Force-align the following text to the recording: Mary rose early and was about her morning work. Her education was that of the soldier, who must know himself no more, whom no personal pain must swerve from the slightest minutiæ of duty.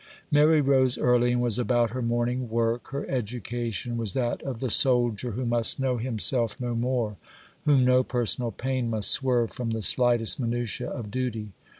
Mary 0.31 0.61
rose 0.61 0.97
early 0.97 1.31
and 1.31 1.43
was 1.43 1.59
about 1.59 1.91
her 1.91 2.01
morning 2.01 2.49
work. 2.49 2.87
Her 2.89 3.07
education 3.07 3.97
was 3.97 4.13
that 4.13 4.41
of 4.41 4.59
the 4.59 4.71
soldier, 4.71 5.33
who 5.33 5.45
must 5.45 5.79
know 5.79 5.97
himself 5.97 6.59
no 6.59 6.73
more, 6.73 7.17
whom 7.65 7.85
no 7.85 8.01
personal 8.03 8.49
pain 8.49 8.89
must 8.89 9.11
swerve 9.11 9.51
from 9.51 9.69
the 9.69 9.83
slightest 9.83 10.41
minutiæ 10.41 10.87
of 10.89 11.11
duty. 11.11 11.51